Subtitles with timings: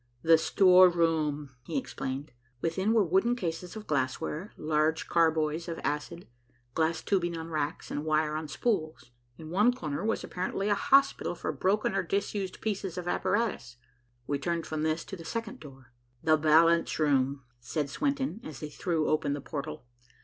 [0.23, 2.31] "The storeroom," he explained.
[2.59, 6.27] Within were wooden cases of glassware, large carboys of acid,
[6.73, 9.11] glass tubing on racks and wire on spools.
[9.37, 13.77] In one corner was apparently a hospital for broken or disused pieces of apparatus.
[14.25, 15.93] We turned from this to the second door.
[16.23, 19.85] "The balance room," said Swenton, as he threw open the portal.